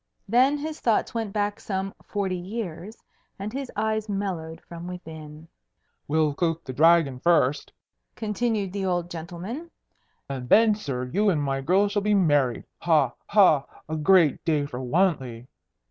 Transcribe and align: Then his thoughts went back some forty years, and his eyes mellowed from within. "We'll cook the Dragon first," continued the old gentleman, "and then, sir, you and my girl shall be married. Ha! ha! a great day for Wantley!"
Then 0.27 0.57
his 0.57 0.79
thoughts 0.79 1.13
went 1.13 1.31
back 1.31 1.59
some 1.59 1.93
forty 2.03 2.35
years, 2.35 3.03
and 3.37 3.53
his 3.53 3.71
eyes 3.75 4.09
mellowed 4.09 4.59
from 4.61 4.87
within. 4.87 5.47
"We'll 6.07 6.33
cook 6.33 6.63
the 6.63 6.73
Dragon 6.73 7.19
first," 7.19 7.71
continued 8.15 8.73
the 8.73 8.83
old 8.83 9.11
gentleman, 9.11 9.69
"and 10.27 10.49
then, 10.49 10.73
sir, 10.73 11.03
you 11.03 11.29
and 11.29 11.39
my 11.39 11.61
girl 11.61 11.87
shall 11.87 12.01
be 12.01 12.15
married. 12.15 12.65
Ha! 12.79 13.13
ha! 13.27 13.65
a 13.87 13.95
great 13.95 14.43
day 14.43 14.65
for 14.65 14.79
Wantley!" 14.79 15.45